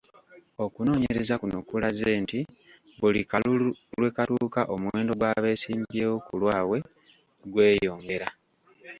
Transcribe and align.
Okunoonyereza 0.63 1.33
kuno 1.41 1.57
kulaze 1.67 2.11
nti 2.23 2.39
buli 2.99 3.21
kalulu 3.31 3.67
lwe 3.99 4.09
katuuka 4.15 4.61
omuwendo 4.73 5.11
gw'abeesimbyewo 5.19 6.15
ku 6.27 6.33
lwabwe 6.41 6.77
gweyongera. 7.51 8.27